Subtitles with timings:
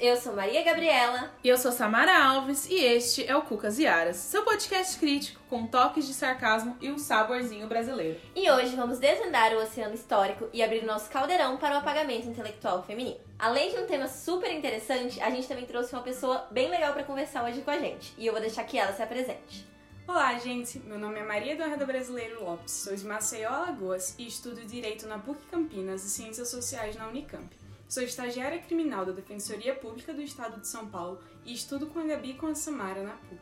[0.00, 1.30] Eu sou Maria Gabriela.
[1.44, 5.42] E eu sou Samara Alves e este é o Cucas e Aras, seu podcast crítico
[5.50, 8.18] com toques de sarcasmo e um saborzinho brasileiro.
[8.34, 12.82] E hoje vamos desvendar o oceano histórico e abrir nosso caldeirão para o apagamento intelectual
[12.82, 13.20] feminino.
[13.38, 17.04] Além de um tema super interessante, a gente também trouxe uma pessoa bem legal para
[17.04, 18.14] conversar hoje com a gente.
[18.16, 19.68] E eu vou deixar que ela se apresente.
[20.08, 20.78] Olá, gente.
[20.78, 22.72] Meu nome é Maria Eduarda Brasileiro Lopes.
[22.72, 27.59] Sou de Maceió, Alagoas e estudo Direito na PUC Campinas e Ciências Sociais na Unicamp.
[27.90, 32.04] Sou estagiária criminal da Defensoria Pública do Estado de São Paulo e estudo com a
[32.04, 33.40] Gabi e com a Samara na PUC.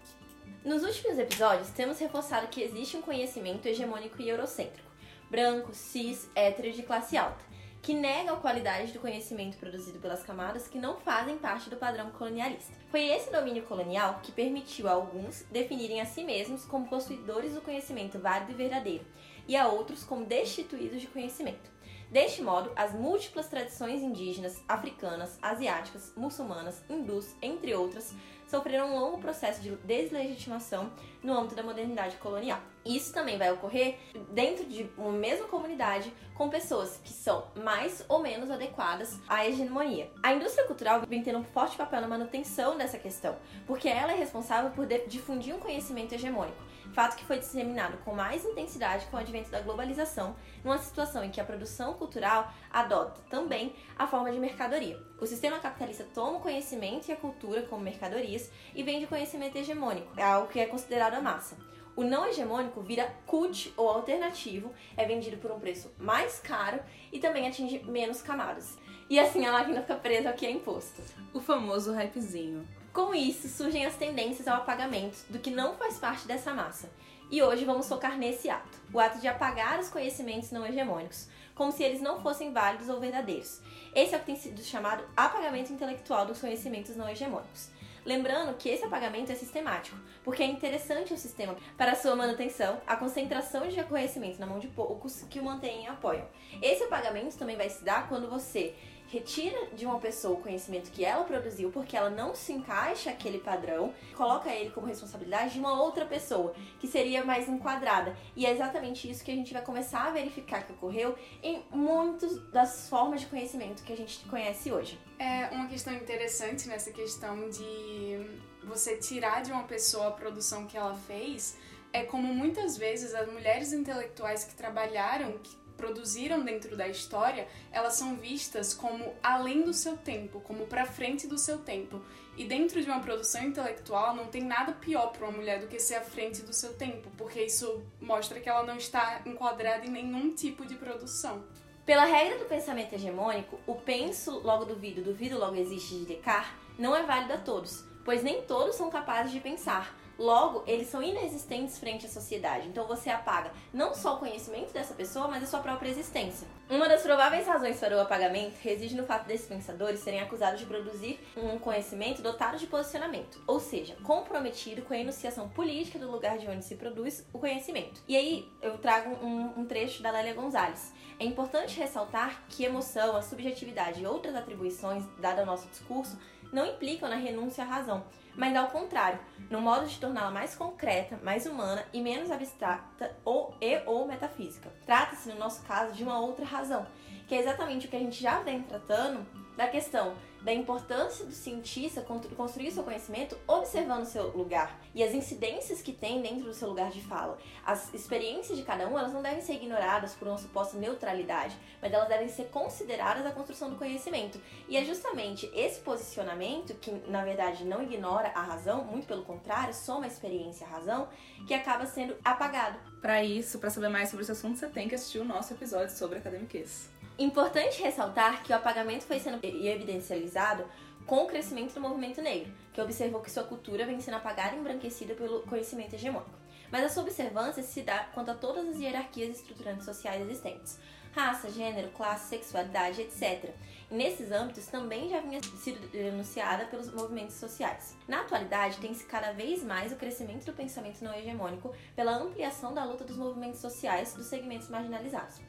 [0.64, 4.88] Nos últimos episódios, temos reforçado que existe um conhecimento hegemônico e eurocêntrico,
[5.30, 7.44] branco, cis, hétero de classe alta,
[7.82, 12.10] que nega a qualidade do conhecimento produzido pelas camadas que não fazem parte do padrão
[12.12, 12.72] colonialista.
[12.90, 17.60] Foi esse domínio colonial que permitiu a alguns definirem a si mesmos como possuidores do
[17.60, 19.04] conhecimento válido e verdadeiro,
[19.46, 21.76] e a outros como destituídos de conhecimento.
[22.10, 28.14] Deste modo, as múltiplas tradições indígenas, africanas, asiáticas, muçulmanas, hindus, entre outras,
[28.46, 30.90] sofreram um longo processo de deslegitimação
[31.22, 32.60] no âmbito da modernidade colonial.
[32.82, 33.98] Isso também vai ocorrer
[34.30, 40.10] dentro de uma mesma comunidade com pessoas que são mais ou menos adequadas à hegemonia.
[40.22, 44.16] A indústria cultural vem tendo um forte papel na manutenção dessa questão, porque ela é
[44.16, 49.20] responsável por difundir um conhecimento hegemônico fato que foi disseminado com mais intensidade com o
[49.20, 54.38] advento da globalização, numa situação em que a produção cultural adota também a forma de
[54.38, 54.98] mercadoria.
[55.20, 60.12] O sistema capitalista toma o conhecimento e a cultura como mercadorias e vende conhecimento hegemônico,
[60.16, 61.56] é algo que é considerado a massa.
[61.98, 66.80] O não hegemônico vira cult ou alternativo, é vendido por um preço mais caro
[67.10, 68.78] e também atinge menos camadas.
[69.10, 71.02] E assim a máquina fica presa ao que é imposto.
[71.34, 72.68] O famoso hypezinho.
[72.98, 76.90] Com isso, surgem as tendências ao apagamento do que não faz parte dessa massa.
[77.30, 81.70] E hoje vamos focar nesse ato, o ato de apagar os conhecimentos não hegemônicos, como
[81.70, 83.60] se eles não fossem válidos ou verdadeiros.
[83.94, 87.70] Esse é o que tem sido chamado apagamento intelectual dos conhecimentos não hegemônicos.
[88.04, 92.96] Lembrando que esse apagamento é sistemático, porque é interessante o sistema para sua manutenção, a
[92.96, 96.26] concentração de conhecimento na mão de poucos que o mantêm e apoiam.
[96.60, 98.74] Esse apagamento também vai se dar quando você
[99.08, 103.38] retira de uma pessoa o conhecimento que ela produziu porque ela não se encaixa aquele
[103.38, 108.16] padrão, coloca ele como responsabilidade de uma outra pessoa que seria mais enquadrada.
[108.36, 112.38] E é exatamente isso que a gente vai começar a verificar que ocorreu em muitas
[112.50, 114.98] das formas de conhecimento que a gente conhece hoje.
[115.18, 120.76] É uma questão interessante nessa questão de você tirar de uma pessoa a produção que
[120.76, 121.56] ela fez.
[121.92, 127.94] É como muitas vezes as mulheres intelectuais que trabalharam, que produziram dentro da história, elas
[127.94, 132.02] são vistas como além do seu tempo, como para frente do seu tempo.
[132.36, 135.78] E dentro de uma produção intelectual não tem nada pior para uma mulher do que
[135.78, 139.90] ser à frente do seu tempo, porque isso mostra que ela não está enquadrada em
[139.90, 141.44] nenhum tipo de produção.
[141.86, 146.94] Pela regra do pensamento hegemônico, o penso logo duvido, duvido logo existe de Descartes não
[146.94, 151.78] é válido a todos, pois nem todos são capazes de pensar, Logo, eles são inexistentes
[151.78, 152.66] frente à sociedade.
[152.66, 156.48] Então você apaga não só o conhecimento dessa pessoa, mas a sua própria existência.
[156.68, 160.66] Uma das prováveis razões para o apagamento reside no fato desses pensadores serem acusados de
[160.66, 166.36] produzir um conhecimento dotado de posicionamento, ou seja, comprometido com a enunciação política do lugar
[166.36, 168.02] de onde se produz o conhecimento.
[168.08, 170.92] E aí eu trago um, um trecho da Lélia Gonzalez.
[171.18, 176.18] É importante ressaltar que emoção, a subjetividade e outras atribuições dadas ao nosso discurso
[176.52, 178.04] não implicam na renúncia à razão,
[178.38, 179.18] mas ao contrário,
[179.50, 184.72] no modo de torná-la mais concreta, mais humana e menos abstrata ou e ou metafísica.
[184.86, 186.86] Trata-se, no nosso caso, de uma outra razão,
[187.26, 189.26] que é exatamente o que a gente já vem tratando
[189.58, 192.00] da questão da importância do cientista
[192.36, 196.92] construir seu conhecimento observando seu lugar e as incidências que tem dentro do seu lugar
[196.92, 197.36] de fala.
[197.66, 201.92] As experiências de cada um, elas não devem ser ignoradas por uma suposta neutralidade, mas
[201.92, 204.40] elas devem ser consideradas a construção do conhecimento.
[204.68, 209.74] E é justamente esse posicionamento que, na verdade, não ignora a razão, muito pelo contrário,
[209.74, 211.08] soma a experiência à razão,
[211.48, 212.78] que acaba sendo apagado.
[213.02, 215.90] Para isso, para saber mais sobre esse assunto, você tem que assistir o nosso episódio
[215.96, 216.96] sobre academiquez.
[217.18, 220.64] Importante ressaltar que o apagamento foi sendo evidencializado
[221.04, 224.58] com o crescimento do movimento negro, que observou que sua cultura vem sendo apagada e
[224.60, 226.38] embranquecida pelo conhecimento hegemônico.
[226.70, 230.78] Mas a sua observância se dá quanto a todas as hierarquias estruturantes sociais existentes,
[231.10, 233.50] raça, gênero, classe, sexualidade, etc.
[233.90, 237.96] E nesses âmbitos também já vinha sido denunciada pelos movimentos sociais.
[238.06, 242.84] Na atualidade, tem-se cada vez mais o crescimento do pensamento não hegemônico pela ampliação da
[242.84, 245.40] luta dos movimentos sociais dos segmentos marginalizados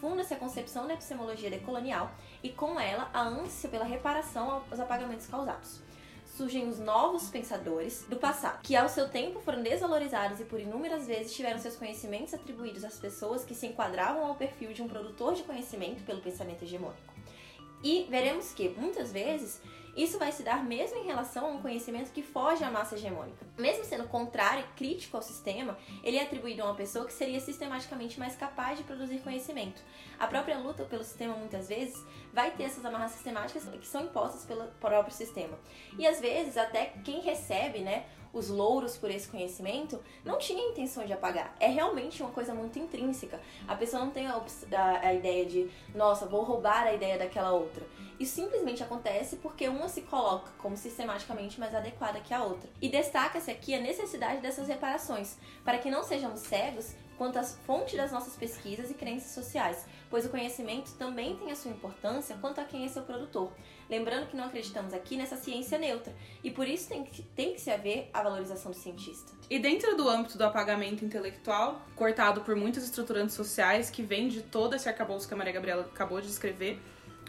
[0.00, 2.10] funda-se a concepção da epistemologia decolonial
[2.42, 5.80] e, com ela, a ânsia pela reparação aos apagamentos causados.
[6.26, 11.06] Surgem os novos pensadores do passado, que ao seu tempo foram desvalorizados e por inúmeras
[11.06, 15.34] vezes tiveram seus conhecimentos atribuídos às pessoas que se enquadravam ao perfil de um produtor
[15.34, 17.14] de conhecimento pelo pensamento hegemônico.
[17.82, 19.62] E veremos que, muitas vezes,
[19.96, 23.46] Isso vai se dar mesmo em relação a um conhecimento que foge à massa hegemônica.
[23.56, 27.40] Mesmo sendo contrário e crítico ao sistema, ele é atribuído a uma pessoa que seria
[27.40, 29.80] sistematicamente mais capaz de produzir conhecimento.
[30.18, 34.44] A própria luta pelo sistema, muitas vezes, vai ter essas amarras sistemáticas que são impostas
[34.44, 35.58] pelo próprio sistema.
[35.98, 38.04] E às vezes, até quem recebe, né,
[38.36, 41.56] os louros por esse conhecimento, não tinha intenção de apagar.
[41.58, 43.40] É realmente uma coisa muito intrínseca.
[43.66, 47.52] A pessoa não tem a, a, a ideia de, nossa, vou roubar a ideia daquela
[47.52, 47.82] outra.
[48.18, 52.68] Isso simplesmente acontece porque uma se coloca como sistematicamente mais adequada que a outra.
[52.80, 57.96] E destaca-se aqui a necessidade dessas reparações, para que não sejamos cegos quanto às fontes
[57.96, 62.60] das nossas pesquisas e crenças sociais, pois o conhecimento também tem a sua importância quanto
[62.60, 63.52] a quem é seu produtor.
[63.88, 67.60] Lembrando que não acreditamos aqui nessa ciência neutra, e por isso tem que, tem que
[67.60, 69.32] se haver a valorização do cientista.
[69.48, 74.42] E dentro do âmbito do apagamento intelectual, cortado por muitos estruturantes sociais, que vem de
[74.42, 76.80] todo esse arcabouço que a Maria Gabriela acabou de descrever,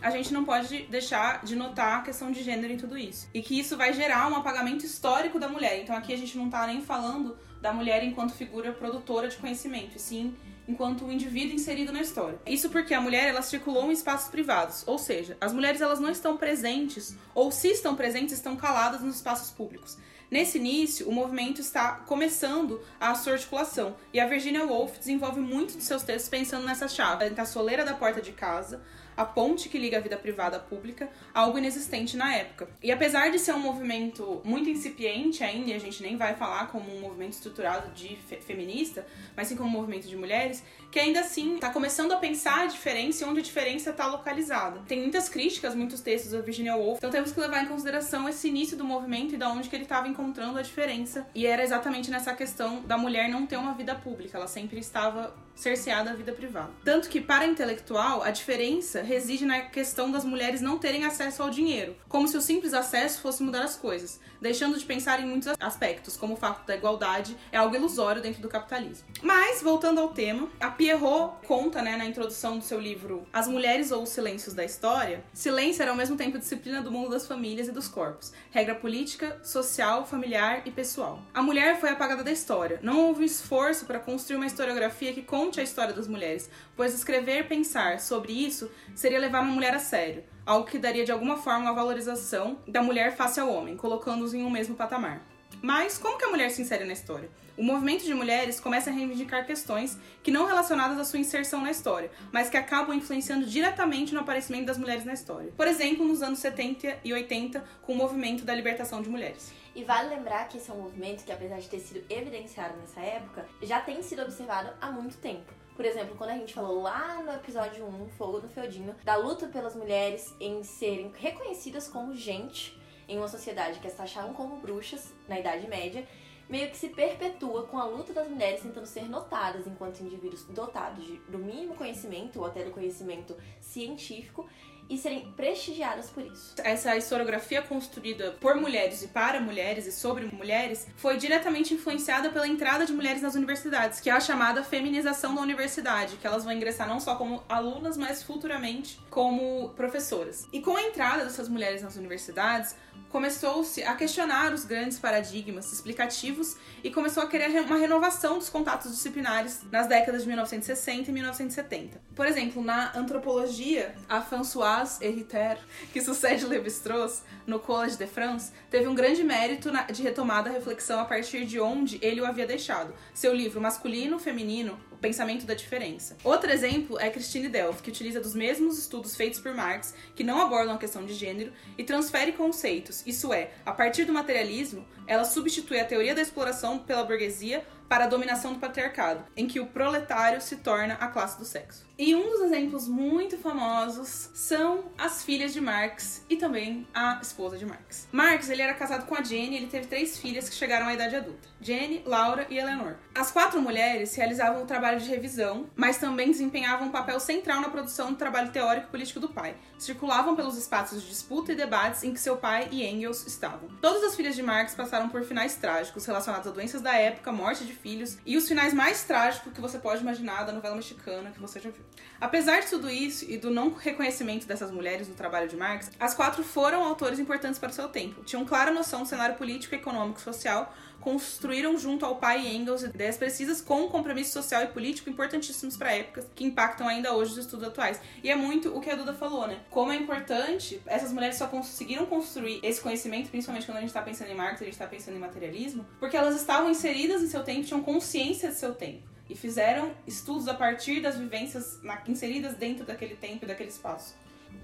[0.01, 3.27] a gente não pode deixar de notar a questão de gênero em tudo isso.
[3.33, 5.81] E que isso vai gerar um apagamento histórico da mulher.
[5.81, 9.97] Então aqui a gente não tá nem falando da mulher enquanto figura produtora de conhecimento,
[9.97, 10.35] e sim
[10.67, 12.37] enquanto um indivíduo inserido na história.
[12.45, 16.09] Isso porque a mulher ela circulou em espaços privados, ou seja, as mulheres elas não
[16.09, 19.97] estão presentes ou se estão presentes estão caladas nos espaços públicos.
[20.29, 25.77] Nesse início, o movimento está começando a sua articulação, e a Virginia Woolf desenvolve muito
[25.77, 28.81] de seus textos pensando nessa chave, entre a soleira da porta de casa,
[29.17, 32.69] a ponte que liga a vida privada à pública, algo inexistente na época.
[32.83, 36.67] E apesar de ser um movimento muito incipiente ainda, e a gente nem vai falar
[36.67, 39.05] como um movimento estruturado de fe feminista,
[39.35, 42.65] mas sim como um movimento de mulheres, que ainda assim está começando a pensar a
[42.67, 44.81] diferença e onde a diferença está localizada.
[44.87, 48.47] Tem muitas críticas, muitos textos da Virginia Woolf, então temos que levar em consideração esse
[48.47, 51.27] início do movimento e da onde que ele estava encontrando a diferença.
[51.35, 55.33] E era exatamente nessa questão da mulher não ter uma vida pública, ela sempre estava
[55.57, 56.69] cerceada a vida privada.
[56.85, 61.41] Tanto que, para a intelectual, a diferença reside na questão das mulheres não terem acesso
[61.41, 65.25] ao dinheiro, como se o simples acesso fosse mudar as coisas, deixando de pensar em
[65.25, 69.07] muitos aspectos, como o fato da igualdade é algo ilusório dentro do capitalismo.
[69.21, 73.91] Mas, voltando ao tema, a Pierrot conta, né, na introdução do seu livro As Mulheres
[73.91, 77.67] ou os Silêncios da História, silêncio era ao mesmo tempo disciplina do mundo das famílias
[77.67, 81.19] e dos corpos, regra política, social, familiar e pessoal.
[81.33, 85.59] A mulher foi apagada da história, não houve esforço para construir uma historiografia que conte
[85.59, 90.23] a história das mulheres, pois escrever pensar sobre isso seria levar uma mulher a sério,
[90.45, 94.43] algo que daria de alguma forma uma valorização da mulher face ao homem, colocando-os em
[94.43, 95.25] um mesmo patamar.
[95.59, 97.31] Mas como que a mulher se insere na história?
[97.57, 101.71] O movimento de mulheres começa a reivindicar questões que não relacionadas à sua inserção na
[101.71, 105.51] história, mas que acabam influenciando diretamente no aparecimento das mulheres na história.
[105.57, 109.51] Por exemplo, nos anos 70 e 80, com o movimento da libertação de mulheres.
[109.73, 113.01] E vale lembrar que esse é um movimento que, apesar de ter sido evidenciado nessa
[113.01, 115.51] época, já tem sido observado há muito tempo.
[115.75, 119.47] Por exemplo, quando a gente falou lá no episódio 1, Fogo no Feudinho, da luta
[119.47, 125.13] pelas mulheres em serem reconhecidas como gente em uma sociedade que as taxavam como bruxas
[125.27, 126.07] na Idade Média,
[126.49, 131.05] meio que se perpetua com a luta das mulheres tentando ser notadas enquanto indivíduos dotados
[131.05, 134.47] de, do mínimo conhecimento ou até do conhecimento científico
[134.89, 136.55] e serem prestigiadas por isso.
[136.63, 142.47] Essa historiografia construída por mulheres e para mulheres e sobre mulheres foi diretamente influenciada pela
[142.47, 146.53] entrada de mulheres nas universidades, que é a chamada feminização da universidade, que elas vão
[146.53, 150.47] ingressar não só como alunas, mas futuramente como professoras.
[150.51, 152.75] E com a entrada dessas mulheres nas universidades,
[153.09, 158.91] começou-se a questionar os grandes paradigmas explicativos e começou a querer uma renovação dos contatos
[158.91, 162.01] disciplinares nas décadas de 1960 e 1970.
[162.15, 165.57] Por exemplo, na antropologia, a Françoise Hériter,
[165.93, 170.99] que sucede Levi-Strauss no Collège de France, teve um grande mérito de retomada da reflexão
[170.99, 172.93] a partir de onde ele o havia deixado.
[173.13, 176.17] Seu livro Masculino, Feminino, o pensamento da diferença.
[176.23, 180.41] Outro exemplo é Christine Delphi, que utiliza dos mesmos estudos feitos por Marx, que não
[180.41, 185.23] abordam a questão de gênero, e transfere conceitos, isso é, a partir do materialismo, ela
[185.23, 189.67] substitui a teoria da exploração pela burguesia para a dominação do patriarcado, em que o
[189.67, 191.87] proletário se torna a classe do sexo.
[191.97, 197.57] E um dos exemplos muito famosos são as filhas de Marx e também a esposa
[197.57, 198.07] de Marx.
[198.11, 201.15] Marx ele era casado com a Jenny ele teve três filhas que chegaram à idade
[201.15, 202.97] adulta: Jenny, Laura e Eleanor.
[203.15, 207.69] As quatro mulheres realizavam o trabalho de revisão, mas também desempenhavam um papel central na
[207.69, 209.55] produção do trabalho teórico e político do pai.
[209.79, 213.69] Circulavam pelos espaços de disputa e debates em que seu pai e Engels estavam.
[213.81, 217.65] Todas as filhas de Marx passaram por finais trágicos relacionados a doenças da época, morte
[217.65, 221.39] de filhos e os finais mais trágicos que você pode imaginar da novela mexicana que
[221.39, 221.83] você já viu.
[222.19, 226.13] Apesar de tudo isso e do não reconhecimento dessas mulheres no trabalho de Marx, as
[226.13, 228.23] quatro foram autores importantes para o seu tempo.
[228.23, 233.17] Tinham clara noção do cenário político, econômico e social, construíram junto ao pai Engels ideias
[233.17, 237.37] precisas com um compromisso social e político importantíssimos para épocas que impactam ainda hoje os
[237.37, 238.01] estudos atuais.
[238.23, 239.59] E é muito o que a Duda falou, né?
[239.69, 244.01] Como é importante, essas mulheres só conseguiram construir esse conhecimento, principalmente quando a gente está
[244.01, 247.43] pensando em Marx, a gente está pensando em materialismo, porque elas estavam inseridas em seu
[247.43, 252.85] tempo, tinham consciência de seu tempo e fizeram estudos a partir das vivências inseridas dentro
[252.85, 254.15] daquele tempo e daquele espaço.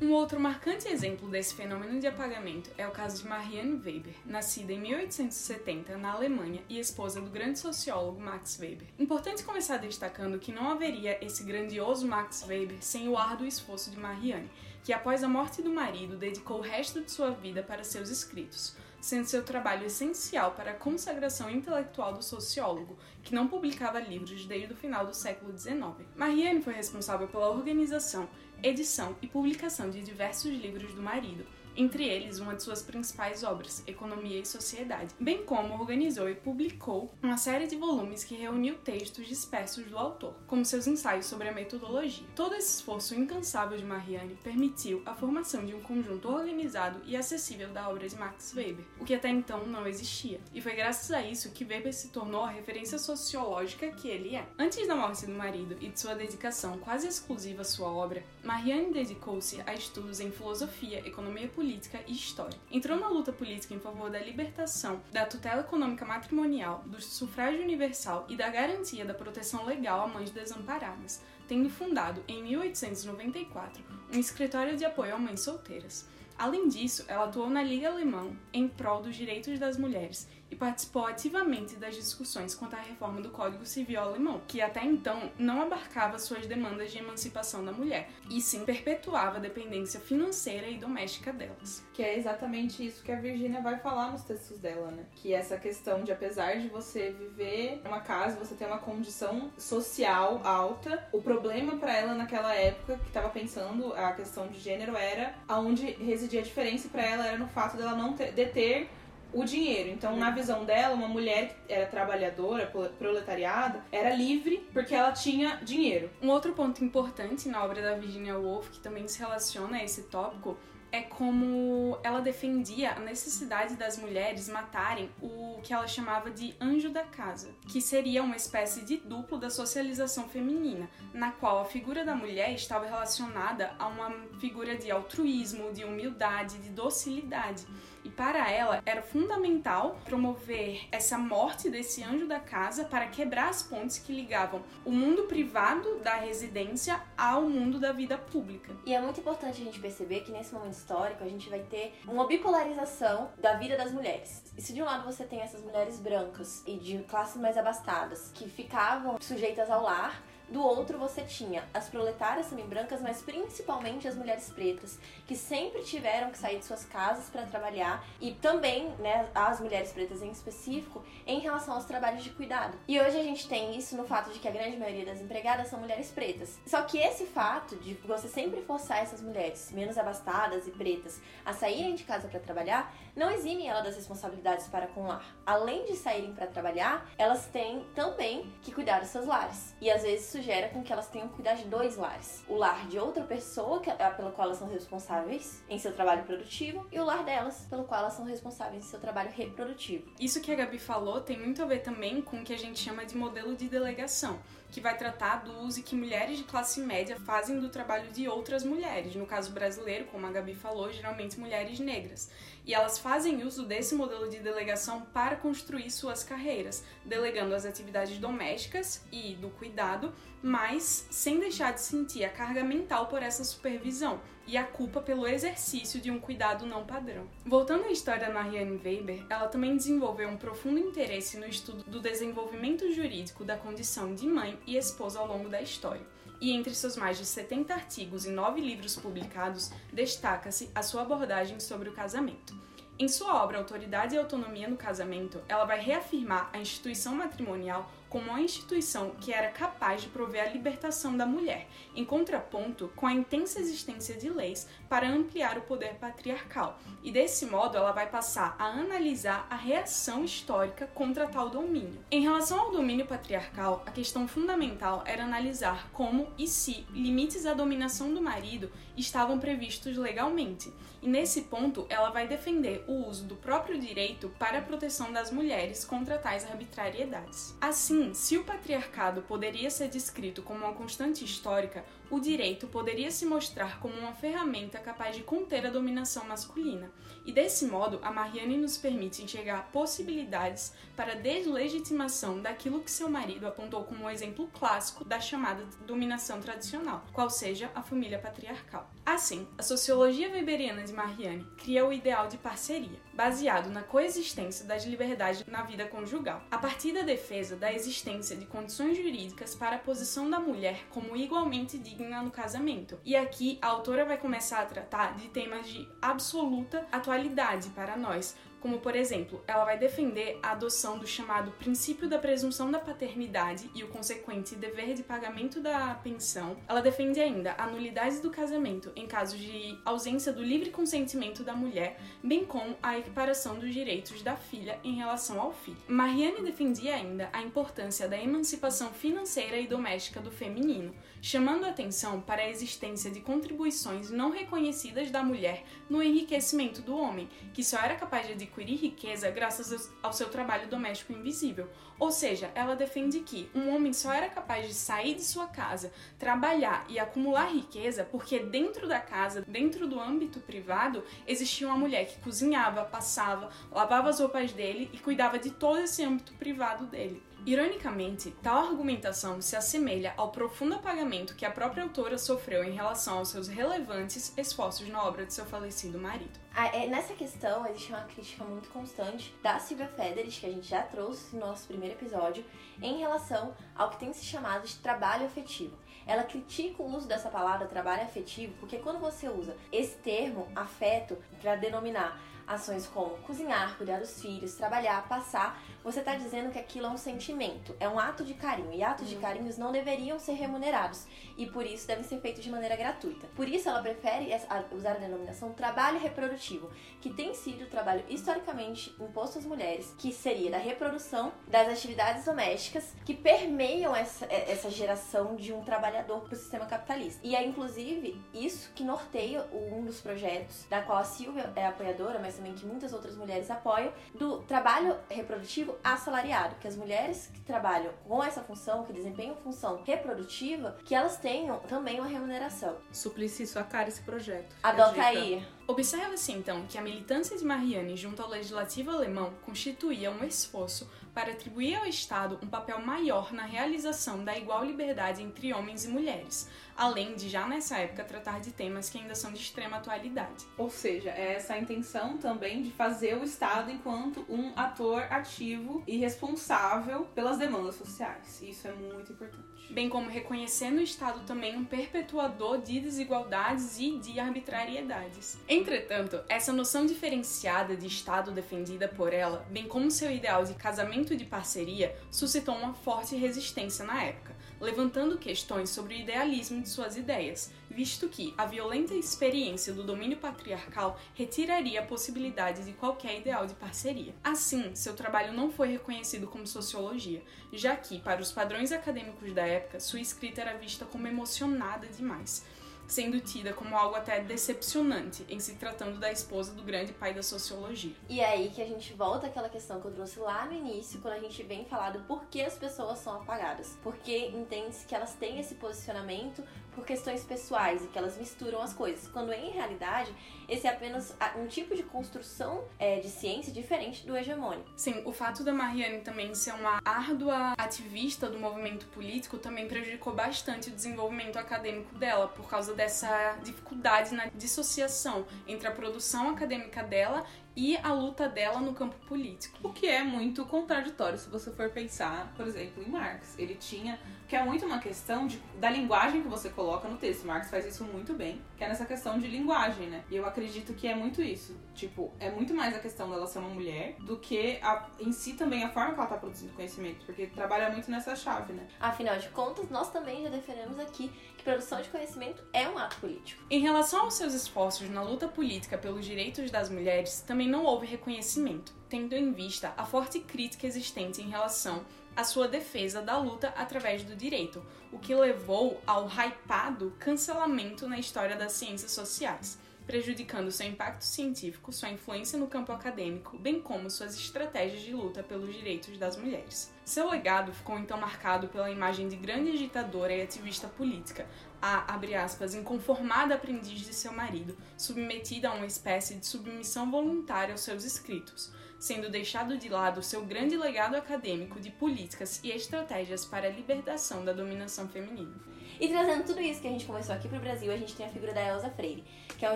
[0.01, 4.73] Um outro marcante exemplo desse fenômeno de apagamento é o caso de Marianne Weber, nascida
[4.73, 8.87] em 1870 na Alemanha e esposa do grande sociólogo Max Weber.
[8.97, 13.99] Importante começar destacando que não haveria esse grandioso Max Weber sem o árduo esforço de
[13.99, 14.49] Marianne,
[14.83, 18.75] que após a morte do marido dedicou o resto de sua vida para seus escritos,
[19.03, 24.71] sendo seu trabalho essencial para a consagração intelectual do sociólogo, que não publicava livros desde
[24.71, 26.07] o final do século XIX.
[26.15, 28.29] Marianne foi responsável pela organização
[28.63, 33.83] edição e publicação de diversos livros do marido, entre eles uma de suas principais obras,
[33.87, 39.27] Economia e Sociedade, bem como organizou e publicou uma série de volumes que reuniu textos
[39.27, 42.25] dispersos do autor, como seus ensaios sobre a metodologia.
[42.35, 47.69] Todo esse esforço incansável de Marianne permitiu a formação de um conjunto organizado e acessível
[47.69, 51.21] da obra de Max Weber, o que até então não existia, e foi graças a
[51.21, 54.45] isso que Weber se tornou a referência sociológica que ele é.
[54.59, 58.93] Antes da morte do marido e de sua dedicação quase exclusiva à sua obra, Marianne
[58.93, 62.55] dedicou-se a estudos em filosofia, economia política e história.
[62.69, 68.27] Entrou na luta política em favor da libertação, da tutela econômica matrimonial, do sufrágio universal
[68.29, 73.83] e da garantia da proteção legal a mães desamparadas, tendo fundado, em 1894,
[74.13, 76.07] um escritório de apoio a mães solteiras.
[76.37, 81.07] Além disso, ela atuou na Liga Alemã em prol dos direitos das mulheres e participou
[81.07, 86.19] ativamente das discussões quanto à reforma do Código Civil alemão, que até então não abarcava
[86.19, 91.83] suas demandas de emancipação da mulher, e sim perpetuava a dependência financeira e doméstica delas.
[91.91, 95.05] Que é exatamente isso que a Virginia vai falar nos textos dela, né?
[95.15, 100.39] Que essa questão de apesar de você viver numa casa, você ter uma condição social
[100.43, 105.33] alta, o problema para ela naquela época que estava pensando a questão de gênero era
[105.47, 108.87] aonde residia a diferença para ela era no fato dela não ter, deter
[109.33, 109.89] o dinheiro.
[109.89, 115.57] Então, na visão dela, uma mulher que era trabalhadora, proletariada, era livre porque ela tinha
[115.57, 116.09] dinheiro.
[116.21, 120.03] Um outro ponto importante na obra da Virginia Woolf, que também se relaciona a esse
[120.03, 120.57] tópico,
[120.93, 126.91] é como ela defendia a necessidade das mulheres matarem o que ela chamava de anjo
[126.91, 132.05] da casa, que seria uma espécie de duplo da socialização feminina, na qual a figura
[132.05, 137.65] da mulher estava relacionada a uma figura de altruísmo, de humildade, de docilidade.
[138.03, 143.63] E para ela era fundamental promover essa morte desse anjo da casa para quebrar as
[143.63, 148.75] pontes que ligavam o mundo privado da residência ao mundo da vida pública.
[148.85, 151.93] E é muito importante a gente perceber que nesse momento histórico a gente vai ter
[152.07, 154.43] uma bipolarização da vida das mulheres.
[154.57, 158.31] E se de um lado você tem essas mulheres brancas e de classes mais abastadas
[158.33, 164.07] que ficavam sujeitas ao lar, do outro, você tinha as proletárias também brancas, mas principalmente
[164.07, 168.89] as mulheres pretas, que sempre tiveram que sair de suas casas para trabalhar, e também,
[168.99, 172.77] né, as mulheres pretas em específico, em relação aos trabalhos de cuidado.
[172.87, 175.67] E hoje a gente tem isso no fato de que a grande maioria das empregadas
[175.67, 176.59] são mulheres pretas.
[176.65, 181.53] Só que esse fato de você sempre forçar essas mulheres menos abastadas e pretas a
[181.53, 185.25] saírem de casa para trabalhar, não exime ela das responsabilidades para com o lar.
[185.45, 189.75] Além de saírem para trabalhar, elas têm também que cuidar dos seus lares.
[189.79, 192.43] E às vezes isso gera com que elas tenham que cuidar de dois lares.
[192.47, 196.23] O lar de outra pessoa, que é pela qual elas são responsáveis em seu trabalho
[196.23, 200.11] produtivo, e o lar delas, pelo qual elas são responsáveis em seu trabalho reprodutivo.
[200.19, 202.79] Isso que a Gabi falou tem muito a ver também com o que a gente
[202.79, 204.39] chama de modelo de delegação
[204.73, 208.63] que vai tratar do uso que mulheres de classe média fazem do trabalho de outras
[208.63, 209.15] mulheres.
[209.15, 212.31] No caso brasileiro, como a Gabi falou, geralmente mulheres negras.
[212.65, 218.17] E elas fazem uso desse modelo de delegação para construir suas carreiras, delegando as atividades
[218.17, 220.11] domésticas e do cuidado,
[220.41, 225.27] mas sem deixar de sentir a carga mental por essa supervisão e a culpa pelo
[225.27, 227.27] exercício de um cuidado não padrão.
[227.45, 231.99] Voltando à história da Marianne Weber, ela também desenvolveu um profundo interesse no estudo do
[231.99, 236.05] desenvolvimento jurídico da condição de mãe e esposa ao longo da história.
[236.41, 241.59] E entre seus mais de 70 artigos e nove livros publicados, destaca-se a sua abordagem
[241.59, 242.53] sobre o casamento.
[242.99, 248.29] Em sua obra Autoridade e Autonomia no Casamento, ela vai reafirmar a instituição matrimonial como
[248.29, 253.11] uma instituição que era capaz de prover a libertação da mulher, em contraponto com a
[253.11, 256.79] intensa existência de leis para ampliar o poder patriarcal.
[257.01, 261.99] E desse modo ela vai passar a analisar a reação histórica contra tal domínio.
[262.11, 267.55] Em relação ao domínio patriarcal, a questão fundamental era analisar como e se limites à
[267.55, 270.71] dominação do marido estavam previstos legalmente.
[271.01, 275.31] E nesse ponto, ela vai defender o uso do próprio direito para a proteção das
[275.31, 277.57] mulheres contra tais arbitrariedades.
[277.59, 281.83] Assim, se o patriarcado poderia ser descrito como uma constante histórica,
[282.13, 286.91] o direito poderia se mostrar como uma ferramenta capaz de conter a dominação masculina.
[287.25, 293.47] E desse modo, a Marianne nos permite enxergar possibilidades para deslegitimação daquilo que seu marido
[293.47, 298.87] apontou como um exemplo clássico da chamada dominação tradicional, qual seja a família patriarcal.
[299.03, 304.85] Assim, a sociologia weberiana de Marianne cria o ideal de parceria, baseado na coexistência das
[304.85, 309.79] liberdades na vida conjugal, a partir da defesa da existência de condições jurídicas para a
[309.79, 312.99] posição da mulher como igualmente digna no casamento.
[313.03, 318.35] E aqui a autora vai começar a tratar de temas de absoluta atualidade para nós,
[318.63, 323.69] como por exemplo, ela vai defender a adoção do chamado princípio da presunção da paternidade
[323.75, 326.55] e o consequente dever de pagamento da pensão.
[326.65, 331.53] Ela defende ainda a nulidade do casamento em caso de ausência do livre consentimento da
[331.53, 335.75] mulher, bem como a equiparação dos direitos da filha em relação ao filho.
[335.85, 342.43] Marianne defendia ainda a importância da emancipação financeira e doméstica do feminino, chamando atenção para
[342.43, 347.95] a existência de contribuições não reconhecidas da mulher no enriquecimento do homem, que só era
[347.95, 351.67] capaz de adquirir riqueza graças ao seu trabalho doméstico invisível.
[351.99, 355.91] Ou seja, ela defende que um homem só era capaz de sair de sua casa,
[356.19, 362.05] trabalhar e acumular riqueza porque dentro da casa, dentro do âmbito privado, existia uma mulher
[362.05, 367.21] que cozinhava, passava, lavava as roupas dele e cuidava de todo esse âmbito privado dele.
[367.45, 373.17] Ironicamente, tal argumentação se assemelha ao profundo apagamento que a própria autora sofreu em relação
[373.17, 376.39] aos seus relevantes esforços na obra de seu falecido marido.
[376.55, 380.69] Ah, é, nessa questão, existe uma crítica muito constante da Silvia Federich, que a gente
[380.69, 382.45] já trouxe no nosso primeiro episódio,
[382.81, 385.77] em relação ao que tem se chamado de trabalho afetivo.
[386.07, 391.17] Ela critica o uso dessa palavra trabalho afetivo, porque quando você usa esse termo, afeto,
[391.41, 396.85] para denominar ações como cozinhar, cuidar dos filhos, trabalhar, passar, você está dizendo que aquilo
[396.85, 398.73] é um sentimento, é um ato de carinho.
[398.73, 399.15] E atos uhum.
[399.15, 401.05] de carinhos não deveriam ser remunerados
[401.37, 403.27] e por isso devem ser feitos de maneira gratuita.
[403.35, 404.29] Por isso ela prefere
[404.71, 410.11] usar a denominação trabalho reprodutivo, que tem sido o trabalho historicamente imposto às mulheres, que
[410.11, 416.33] seria da reprodução das atividades domésticas que permeiam essa, essa geração de um trabalhador para
[416.33, 417.19] o sistema capitalista.
[417.23, 422.19] E é inclusive isso que norteia um dos projetos, da qual a Silvia é apoiadora,
[422.19, 427.41] mas também que muitas outras mulheres apoiam, do trabalho reprodutivo assalariado, que as mulheres que
[427.41, 432.77] trabalham com essa função, que desempenham função reprodutiva, que elas tenham também uma remuneração.
[432.91, 434.55] Suplicy, sua cara esse projeto.
[434.61, 435.45] Adota aí.
[435.65, 441.31] Observa-se então que a militância de Marianne junto ao legislativo alemão constituía um esforço para
[441.31, 446.49] atribuir ao Estado um papel maior na realização da igual liberdade entre homens e mulheres,
[446.75, 450.45] além de já nessa época tratar de temas que ainda são de extrema atualidade.
[450.57, 455.83] Ou seja, é essa a intenção também de fazer o Estado enquanto um ator ativo
[455.87, 458.41] e responsável pelas demandas sociais.
[458.41, 459.53] Isso é muito importante.
[459.69, 465.37] Bem como reconhecer no Estado também um perpetuador de desigualdades e de arbitrariedades.
[465.47, 471.15] Entretanto, essa noção diferenciada de Estado defendida por ela, bem como seu ideal de casamento
[471.15, 476.95] de parceria, suscitou uma forte resistência na época, levantando questões sobre o idealismo de suas
[476.95, 483.45] ideias, visto que a violenta experiência do domínio patriarcal retiraria a possibilidade de qualquer ideal
[483.45, 484.15] de parceria.
[484.23, 487.21] Assim, seu trabalho não foi reconhecido como sociologia,
[487.51, 492.45] já que, para os padrões acadêmicos da época, sua escrita era vista como emocionada demais
[492.93, 497.23] sendo tida como algo até decepcionante em se tratando da esposa do grande pai da
[497.23, 497.95] sociologia.
[498.07, 501.01] E é aí que a gente volta àquela questão que eu trouxe lá no início,
[501.01, 503.79] quando a gente vem falar do porquê as pessoas são apagadas.
[503.81, 506.43] Porque entende-se que elas têm esse posicionamento
[506.75, 510.13] por questões pessoais e que elas misturam as coisas, quando em realidade
[510.47, 514.69] esse é apenas um tipo de construção é, de ciência diferente do hegemônico.
[514.75, 520.13] Sim, o fato da Marianne também ser uma árdua ativista do movimento político também prejudicou
[520.13, 526.83] bastante o desenvolvimento acadêmico dela, por causa dessa dificuldade na dissociação entre a produção acadêmica
[526.83, 529.57] dela e a luta dela no campo político.
[529.61, 533.37] O que é muito contraditório se você for pensar, por exemplo, em Marx.
[533.37, 533.99] Ele tinha.
[534.27, 537.25] Que é muito uma questão de, da linguagem que você coloca no texto.
[537.25, 540.03] Marx faz isso muito bem, que é nessa questão de linguagem, né?
[540.09, 541.55] E eu acredito que é muito isso.
[541.75, 545.33] Tipo, é muito mais a questão dela ser uma mulher do que a, em si
[545.33, 548.67] também a forma que ela tá produzindo conhecimento, porque trabalha muito nessa chave, né?
[548.79, 551.11] Afinal de contas, nós também já defendemos aqui
[551.43, 553.43] produção de conhecimento é um ato político.
[553.49, 557.85] Em relação aos seus esforços na luta política pelos direitos das mulheres, também não houve
[557.85, 563.49] reconhecimento, tendo em vista a forte crítica existente em relação à sua defesa da luta
[563.57, 570.51] através do direito, o que levou ao hypado cancelamento na história das ciências sociais prejudicando
[570.51, 575.53] seu impacto científico, sua influência no campo acadêmico, bem como suas estratégias de luta pelos
[575.53, 576.73] direitos das mulheres.
[576.85, 581.27] Seu legado ficou então marcado pela imagem de grande agitadora e ativista política,
[581.61, 587.53] a, abre aspas, inconformada aprendiz de seu marido, submetida a uma espécie de submissão voluntária
[587.53, 588.51] aos seus escritos,
[588.83, 594.25] sendo deixado de lado seu grande legado acadêmico de políticas e estratégias para a libertação
[594.25, 595.33] da dominação feminina.
[595.79, 598.05] E trazendo tudo isso que a gente conversou aqui para o Brasil, a gente tem
[598.05, 599.05] a figura da Elsa Freire,
[599.37, 599.55] que é um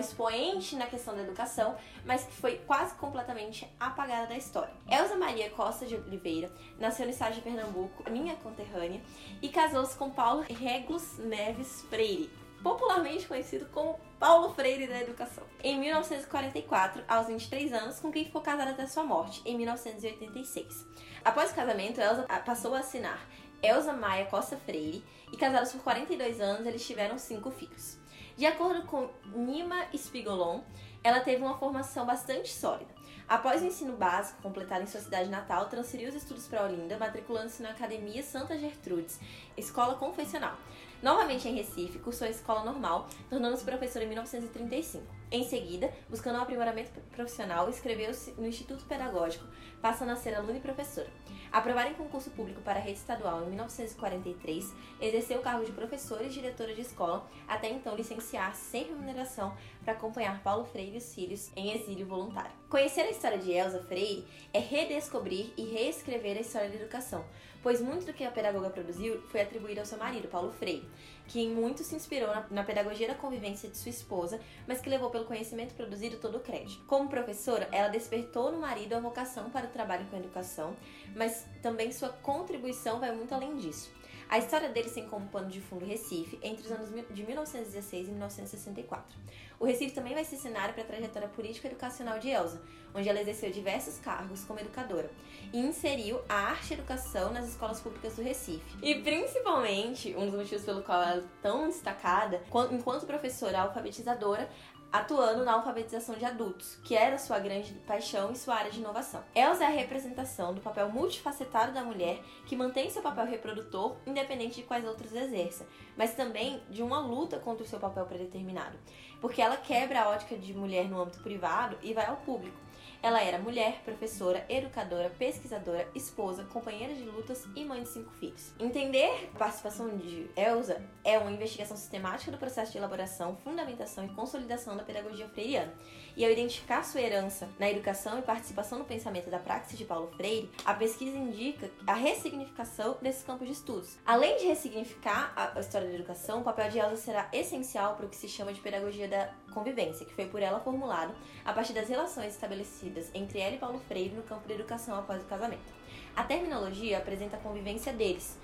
[0.00, 4.72] expoente na questão da educação, mas que foi quase completamente apagada da história.
[4.90, 9.02] Elsa Maria Costa de Oliveira nasceu no estado de Pernambuco, minha conterrânea,
[9.42, 12.30] e casou-se com Paulo Regulus Neves Freire,
[12.62, 15.44] popularmente conhecido como Paulo Freire da Educação.
[15.62, 20.84] Em 1944, aos 23 anos, com quem ficou casada até sua morte, em 1986.
[21.24, 23.24] Após o casamento, Elsa passou a assinar
[23.62, 27.96] Elza Maia Costa Freire e casados por 42 anos, eles tiveram cinco filhos.
[28.36, 30.62] De acordo com Nima Spigolon,
[31.04, 32.97] ela teve uma formação bastante sólida.
[33.28, 37.62] Após o ensino básico completado em sua cidade natal, transferiu os estudos para Olinda, matriculando-se
[37.62, 39.20] na Academia Santa Gertrudes,
[39.54, 40.56] escola confessional.
[41.02, 45.04] Novamente em Recife, cursou a escola normal, tornando-se professora em 1935.
[45.30, 49.44] Em seguida, buscando um aprimoramento profissional, inscreveu-se no Instituto Pedagógico,
[49.82, 51.10] passando a ser aluna e professora.
[51.52, 56.24] Aprovada em concurso público para a rede estadual em 1943, exerceu o cargo de professora
[56.24, 61.14] e diretora de escola, até então licenciar-se sem remuneração para acompanhar Paulo Freire e os
[61.14, 62.52] filhos em exílio voluntário.
[62.70, 67.24] Conhecer a história de Elsa Freire é redescobrir e reescrever a história da educação,
[67.62, 70.88] pois muito do que a pedagoga produziu foi atribuído ao seu marido, Paulo Freire,
[71.26, 74.88] que em muito se inspirou na, na, pedagogia da convivência de sua esposa, mas que
[74.88, 76.84] levou pelo conhecimento produzido todo o crédito.
[76.86, 80.76] Como professora, ela despertou no marido a vocação para o trabalho com a educação,
[81.14, 83.90] mas também sua contribuição vai muito além disso.
[84.28, 88.10] A história dele tem como pano de fundo Recife entre os anos de 1916 e
[88.10, 89.16] 1964.
[89.60, 92.62] O Recife também vai ser cenário para a trajetória política educacional de Elsa,
[92.94, 95.10] onde ela exerceu diversos cargos como educadora
[95.52, 98.78] e inseriu a arte e educação nas escolas públicas do Recife.
[98.80, 102.40] E principalmente, um dos motivos pelo qual ela é tão destacada,
[102.70, 104.48] enquanto professora alfabetizadora,
[104.92, 109.22] atuando na alfabetização de adultos, que era sua grande paixão e sua área de inovação.
[109.34, 114.56] Elsa é a representação do papel multifacetado da mulher que mantém seu papel reprodutor independente
[114.56, 118.78] de quais outros exerça, mas também de uma luta contra o seu papel predeterminado,
[119.20, 122.67] porque ela quebra a ótica de mulher no âmbito privado e vai ao público.
[123.00, 128.52] Ela era mulher, professora, educadora, pesquisadora, esposa, companheira de lutas e mãe de cinco filhos.
[128.58, 134.08] Entender a participação de Elsa é uma investigação sistemática do processo de elaboração, fundamentação e
[134.08, 135.72] consolidação da pedagogia freiriana.
[136.18, 140.08] E ao identificar sua herança na educação e participação no pensamento da praxis de Paulo
[140.16, 143.96] Freire, a pesquisa indica a ressignificação desses campos de estudos.
[144.04, 148.08] Além de ressignificar a história da educação, o papel de Elsa será essencial para o
[148.08, 151.88] que se chama de pedagogia da convivência, que foi por ela formulado a partir das
[151.88, 155.72] relações estabelecidas entre ela e Paulo Freire no campo da educação após o casamento.
[156.16, 158.36] A terminologia apresenta a convivência deles,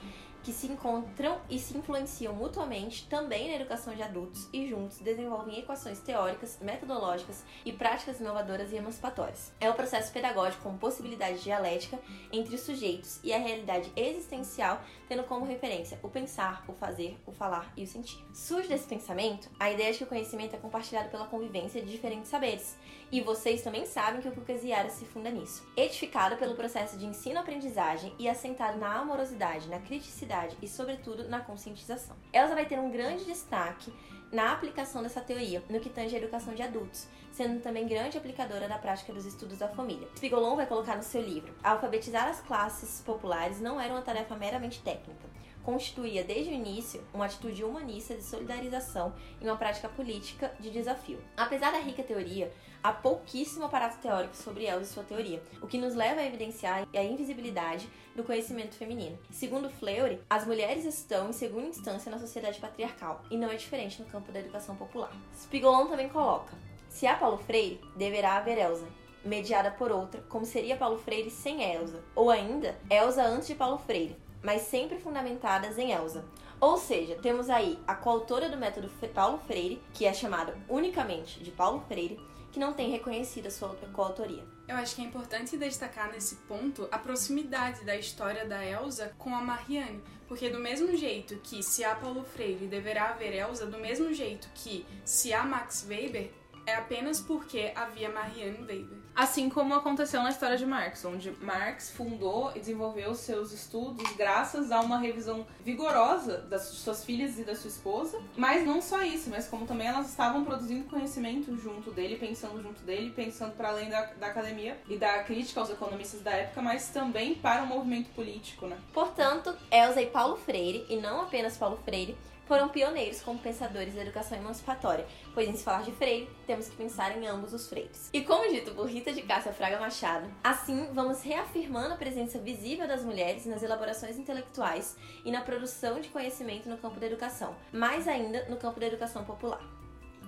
[0.45, 5.59] que se encontram e se influenciam mutuamente também na educação de adultos e juntos desenvolvem
[5.59, 9.53] equações teóricas, metodológicas e práticas inovadoras e emancipatórias.
[9.59, 11.99] É o processo pedagógico como possibilidade dialética
[12.31, 17.33] entre os sujeitos e a realidade existencial, tendo como referência o pensar, o fazer, o
[17.33, 18.25] falar e o sentir.
[18.33, 22.29] Surge desse pensamento a ideia de que o conhecimento é compartilhado pela convivência de diferentes
[22.29, 22.77] saberes,
[23.13, 25.65] e vocês também sabem que o Cucasiara se funda nisso.
[25.77, 32.17] Edificado pelo processo de ensino-aprendizagem e assentado na amorosidade, na criticidade e, sobretudo, na conscientização.
[32.33, 33.93] Elsa vai ter um grande destaque
[34.33, 38.69] na aplicação dessa teoria no que tange a educação de adultos, sendo também grande aplicadora
[38.69, 40.09] da prática dos estudos da família.
[40.17, 44.81] Spigolon vai colocar no seu livro: alfabetizar as classes populares não era uma tarefa meramente
[44.83, 45.35] técnica
[45.65, 51.19] constituía desde o início uma atitude humanista de solidarização e uma prática política de desafio.
[51.37, 55.79] Apesar da rica teoria, há pouquíssimo aparato teórico sobre ela e sua teoria, o que
[55.79, 59.19] nos leva a evidenciar a invisibilidade do conhecimento feminino.
[59.31, 64.01] Segundo Fleury, as mulheres estão em segunda instância na sociedade patriarcal, e não é diferente
[64.01, 65.13] no campo da educação popular.
[65.37, 66.57] Spigolon também coloca:
[66.89, 68.87] se há Paulo Freire, deverá haver Elsa.
[69.25, 73.79] mediada por outra, como seria Paulo Freire sem Elsa, ou ainda Elsa antes de Paulo
[73.79, 76.25] Freire, mas sempre fundamentadas em Elsa.
[76.61, 81.51] Ou seja, temos aí a coautora do método Paulo Freire, que é chamada unicamente de
[81.51, 82.21] Paulo Freire,
[82.55, 84.45] que não tem reconhecido a sua coautoria.
[84.69, 89.35] Eu acho que é importante destacar nesse ponto a proximidade da história da Elsa com
[89.35, 93.79] a Marianne, porque do mesmo jeito que se há Paulo Freire deverá haver Elsa, do
[93.79, 96.31] mesmo jeito que se há Max Weber,
[96.65, 99.04] é apenas porque havia Marianne Weber.
[99.15, 104.73] Assim como aconteceu na história de Marx, onde Marx fundou e desenvolveu seus estudos graças
[104.73, 108.21] a uma revisão vigorosa das suas filhas e da sua esposa.
[108.37, 112.83] Mas não só isso, mas como também elas estavam produzindo conhecimento junto dele, pensando junto
[112.83, 116.89] dele, pensando para além da, da academia e da crítica aos economistas da época, mas
[116.89, 118.77] também para o movimento político, né?
[118.93, 124.03] Portanto, Elsa e Paulo Freire, e não apenas Paulo Freire, foram pioneiros como pensadores da
[124.03, 128.11] educação emancipatória, pois em se falar de freire, temos que pensar em ambos os freires.
[128.13, 132.87] E como dito por Rita de Cássia Fraga Machado, assim vamos reafirmando a presença visível
[132.87, 138.07] das mulheres nas elaborações intelectuais e na produção de conhecimento no campo da educação, mais
[138.09, 139.84] ainda no campo da educação popular.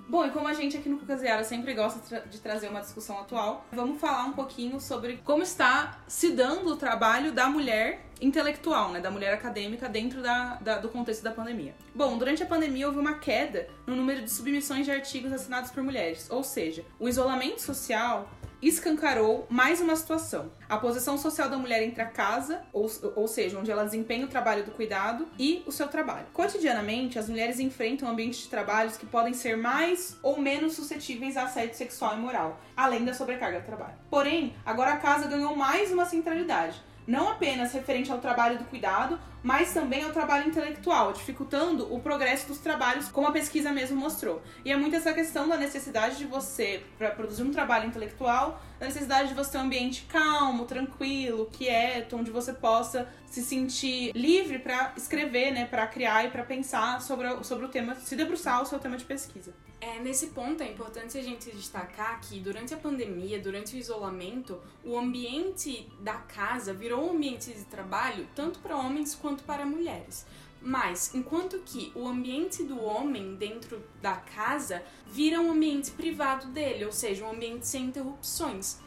[0.09, 3.67] Bom, e como a gente aqui no Cucaseara sempre gosta de trazer uma discussão atual,
[3.73, 9.01] vamos falar um pouquinho sobre como está se dando o trabalho da mulher intelectual, né,
[9.01, 11.75] da mulher acadêmica dentro da, da, do contexto da pandemia.
[11.93, 15.83] Bom, durante a pandemia houve uma queda no número de submissões de artigos assinados por
[15.83, 18.31] mulheres, ou seja, o isolamento social
[18.69, 20.51] escancarou mais uma situação.
[20.69, 24.29] A posição social da mulher entre a casa, ou, ou seja, onde ela desempenha o
[24.29, 26.27] trabalho do cuidado, e o seu trabalho.
[26.33, 31.45] Cotidianamente, as mulheres enfrentam ambientes de trabalhos que podem ser mais ou menos suscetíveis a
[31.45, 33.95] assédio sexual e moral, além da sobrecarga do trabalho.
[34.11, 39.19] Porém, agora a casa ganhou mais uma centralidade não apenas referente ao trabalho do cuidado,
[39.47, 44.43] mas também ao trabalho intelectual, dificultando o progresso dos trabalhos, como a pesquisa mesmo mostrou.
[44.65, 48.87] E é muito essa questão da necessidade de você, para produzir um trabalho intelectual, da
[48.87, 54.59] necessidade de você ter um ambiente calmo, tranquilo, quieto, onde você possa se sentir livre
[54.59, 58.67] para escrever, né, para criar e para pensar sobre, sobre o tema, se debruçar o
[58.67, 59.55] seu tema de pesquisa.
[59.79, 64.59] É, nesse ponto é importante a gente destacar que durante a pandemia, durante o isolamento,
[64.83, 70.27] o ambiente da casa virou um ambiente de trabalho tanto para homens quanto para mulheres.
[70.61, 76.85] Mas, enquanto que o ambiente do homem dentro da casa vira um ambiente privado dele,
[76.85, 78.79] ou seja, um ambiente sem interrupções.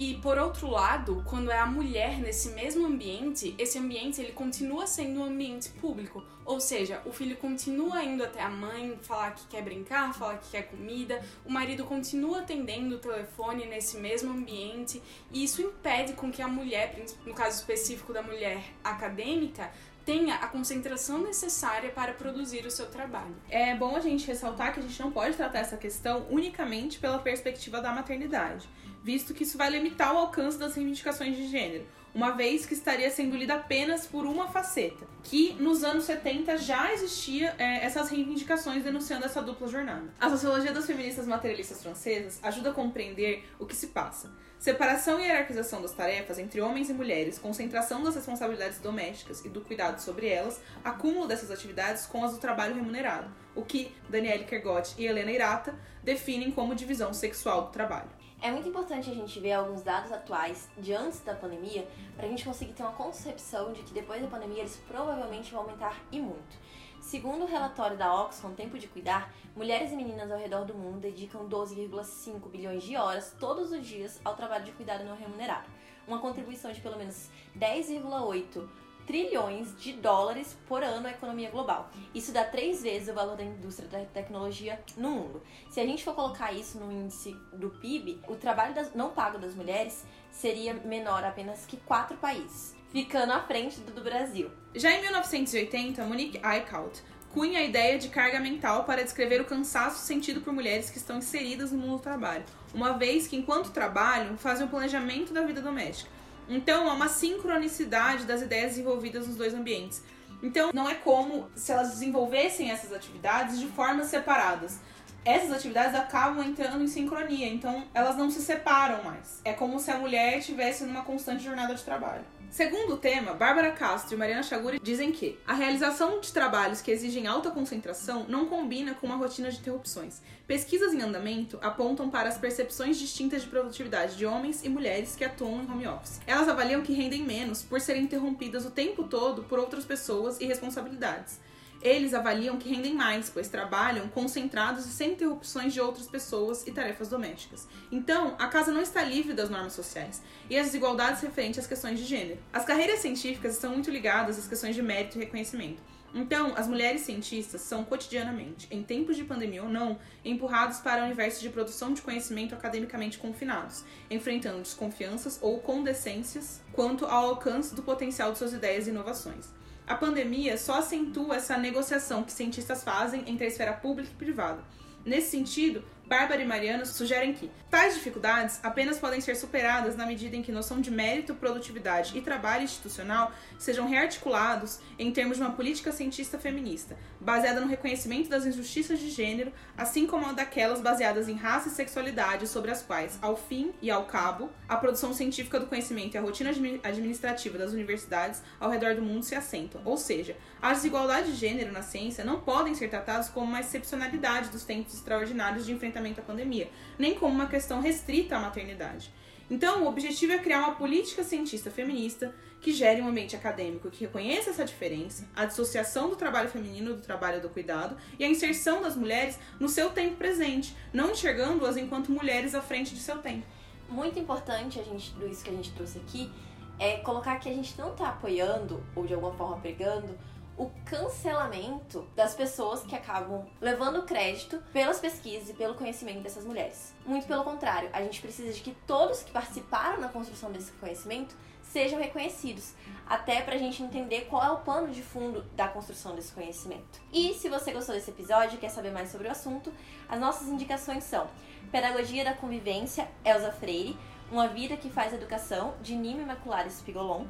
[0.00, 4.86] E por outro lado, quando é a mulher nesse mesmo ambiente, esse ambiente ele continua
[4.86, 9.44] sendo um ambiente público, ou seja, o filho continua indo até a mãe falar que
[9.48, 15.02] quer brincar, falar que quer comida, o marido continua atendendo o telefone nesse mesmo ambiente,
[15.32, 19.68] e isso impede com que a mulher, no caso específico da mulher acadêmica,
[20.08, 23.36] tenha a concentração necessária para produzir o seu trabalho.
[23.50, 27.18] É bom a gente ressaltar que a gente não pode tratar essa questão unicamente pela
[27.18, 28.66] perspectiva da maternidade
[29.02, 31.86] visto que isso vai limitar o alcance das reivindicações de gênero,
[32.18, 36.92] uma vez que estaria sendo lida apenas por uma faceta, que nos anos 70 já
[36.92, 40.12] existia é, essas reivindicações denunciando essa dupla jornada.
[40.20, 44.32] A sociologia das feministas materialistas francesas ajuda a compreender o que se passa.
[44.58, 49.60] Separação e hierarquização das tarefas entre homens e mulheres, concentração das responsabilidades domésticas e do
[49.60, 54.92] cuidado sobre elas, acúmulo dessas atividades com as do trabalho remunerado, o que Danielle Kergott
[54.98, 58.17] e Helena Irata definem como divisão sexual do trabalho.
[58.40, 62.28] É muito importante a gente ver alguns dados atuais de antes da pandemia para a
[62.28, 66.20] gente conseguir ter uma concepção de que depois da pandemia eles provavelmente vão aumentar e
[66.20, 66.56] muito.
[67.00, 71.00] Segundo o relatório da Oxfam Tempo de Cuidar, mulheres e meninas ao redor do mundo
[71.00, 75.66] dedicam 12,5 bilhões de horas todos os dias ao trabalho de cuidado não remunerado,
[76.06, 78.68] uma contribuição de pelo menos 10,8
[79.08, 81.90] trilhões de dólares por ano à economia global.
[82.14, 85.42] Isso dá três vezes o valor da indústria da tecnologia no mundo.
[85.70, 89.38] Se a gente for colocar isso no índice do PIB, o trabalho das, não pago
[89.38, 94.50] das mulheres seria menor apenas que quatro países, ficando à frente do, do Brasil.
[94.74, 100.04] Já em 1980, Monique Eichhout cunha a ideia de carga mental para descrever o cansaço
[100.04, 102.44] sentido por mulheres que estão inseridas no mundo do trabalho,
[102.74, 106.17] uma vez que, enquanto trabalham, fazem o planejamento da vida doméstica
[106.48, 110.02] então, há uma sincronicidade das ideias desenvolvidas nos dois ambientes.
[110.42, 114.78] Então, não é como se elas desenvolvessem essas atividades de formas separadas.
[115.24, 119.40] Essas atividades acabam entrando em sincronia, então elas não se separam mais.
[119.44, 122.24] É como se a mulher estivesse numa constante jornada de trabalho.
[122.50, 126.90] Segundo o tema, Bárbara Castro e Mariana Chaguri dizem que a realização de trabalhos que
[126.90, 130.22] exigem alta concentração não combina com uma rotina de interrupções.
[130.46, 135.24] Pesquisas em andamento apontam para as percepções distintas de produtividade de homens e mulheres que
[135.24, 136.20] atuam em home office.
[136.26, 140.46] Elas avaliam que rendem menos por serem interrompidas o tempo todo por outras pessoas e
[140.46, 141.38] responsabilidades.
[141.80, 146.72] Eles avaliam que rendem mais, pois trabalham concentrados e sem interrupções de outras pessoas e
[146.72, 147.68] tarefas domésticas.
[147.90, 151.98] Então, a casa não está livre das normas sociais e as desigualdades referentes às questões
[151.98, 152.40] de gênero.
[152.52, 155.80] As carreiras científicas estão muito ligadas às questões de mérito e reconhecimento.
[156.14, 161.40] Então, as mulheres cientistas são cotidianamente, em tempos de pandemia ou não, empurradas para universos
[161.40, 168.32] de produção de conhecimento academicamente confinados, enfrentando desconfianças ou condescências quanto ao alcance do potencial
[168.32, 169.57] de suas ideias e inovações.
[169.88, 174.62] A pandemia só acentua essa negociação que cientistas fazem entre a esfera pública e privada.
[175.02, 180.34] Nesse sentido, Bárbara e Mariana sugerem que tais dificuldades apenas podem ser superadas na medida
[180.34, 185.52] em que noção de mérito, produtividade e trabalho institucional sejam rearticulados em termos de uma
[185.52, 191.36] política cientista feminista, baseada no reconhecimento das injustiças de gênero, assim como daquelas baseadas em
[191.36, 195.66] raça e sexualidade, sobre as quais, ao fim e ao cabo, a produção científica do
[195.66, 196.50] conhecimento e a rotina
[196.82, 199.82] administrativa das universidades ao redor do mundo se assentam.
[199.84, 204.48] Ou seja, as desigualdades de gênero na ciência não podem ser tratadas como uma excepcionalidade
[204.48, 206.68] dos tempos extraordinários de enfrentamento à pandemia,
[206.98, 209.12] nem como uma questão restrita à maternidade.
[209.50, 214.04] Então, o objetivo é criar uma política cientista feminista que gere um ambiente acadêmico que
[214.04, 218.82] reconheça essa diferença, a dissociação do trabalho feminino do trabalho do cuidado e a inserção
[218.82, 223.46] das mulheres no seu tempo presente, não enxergando-as enquanto mulheres à frente de seu tempo.
[223.88, 226.30] Muito importante a gente, isso que a gente trouxe aqui
[226.78, 230.16] é colocar que a gente não está apoiando ou de alguma forma pregando
[230.58, 236.92] o cancelamento das pessoas que acabam levando crédito pelas pesquisas e pelo conhecimento dessas mulheres.
[237.06, 241.36] Muito pelo contrário, a gente precisa de que todos que participaram na construção desse conhecimento
[241.62, 242.72] sejam reconhecidos,
[243.06, 247.00] até pra gente entender qual é o pano de fundo da construção desse conhecimento.
[247.12, 249.72] E se você gostou desse episódio e quer saber mais sobre o assunto,
[250.08, 251.28] as nossas indicações são
[251.70, 253.98] Pedagogia da Convivência, Elza Freire,
[254.32, 257.26] Uma Vida que Faz Educação, de Nima Imaculada Spigolon,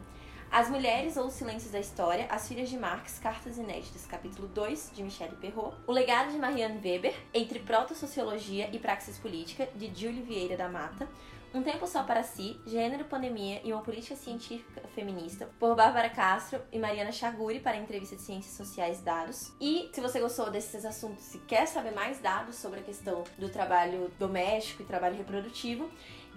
[0.50, 4.92] as Mulheres ou os Silêncios da História, As Filhas de Marx, Cartas Inéditas, capítulo 2,
[4.94, 5.76] de Michelle Perrault.
[5.86, 11.06] O Legado de Marianne Weber, Entre Proto-Sociologia e Praxis Política, de Julie Vieira da Mata.
[11.52, 16.60] Um Tempo Só para Si, Gênero, Pandemia e uma Política Científica Feminista, por Bárbara Castro
[16.70, 19.52] e Mariana Chaguri para a entrevista de Ciências Sociais Dados.
[19.58, 23.48] E se você gostou desses assuntos e quer saber mais dados sobre a questão do
[23.48, 25.90] trabalho doméstico e trabalho reprodutivo,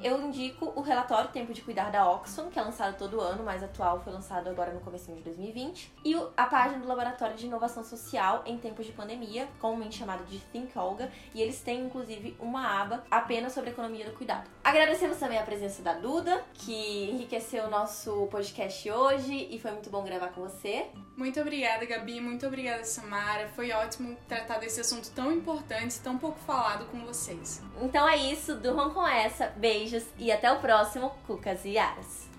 [0.04, 3.64] eu indico o relatório Tempo de Cuidar da Oxfam, que é lançado todo ano, mais
[3.64, 7.84] atual foi lançado agora no começo de 2020, e a página do Laboratório de Inovação
[7.84, 12.82] Social em Tempos de Pandemia, comumente chamado de Think Olga, e eles têm inclusive uma
[12.82, 14.50] aba apenas sobre economia do cuidado.
[14.64, 19.90] Agradecemos também a presença da Duda, que enriqueceu o nosso podcast hoje e foi muito
[19.90, 20.88] bom gravar com você.
[21.16, 23.50] Muito obrigada, Gabi, muito obrigada, Samara.
[23.50, 27.62] Foi ótimo tratar desse assunto tão importante, tão pouco falado com vocês.
[27.82, 29.48] Então é isso, durmam com essa.
[29.58, 32.31] Beijo beijos e até o próximo Cucas e Aras.